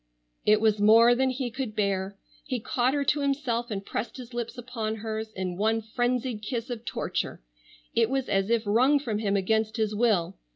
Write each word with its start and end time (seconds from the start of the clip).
It 0.47 0.59
was 0.59 0.79
more 0.81 1.13
than 1.13 1.29
he 1.29 1.51
could 1.51 1.75
bear. 1.75 2.17
He 2.43 2.59
caught 2.59 2.95
her 2.95 3.03
to 3.03 3.19
himself 3.19 3.69
and 3.69 3.85
pressed 3.85 4.17
his 4.17 4.33
lips 4.33 4.57
upon 4.57 4.95
hers 4.95 5.31
in 5.33 5.57
one 5.57 5.79
frenzied 5.83 6.41
kiss 6.41 6.71
of 6.71 6.85
torture. 6.85 7.39
It 7.93 8.09
was 8.09 8.27
as 8.27 8.49
if 8.49 8.63
wrung 8.65 8.97
from 8.97 9.19
him 9.19 9.35
against 9.37 9.77
his 9.77 9.93
will. 9.93 10.37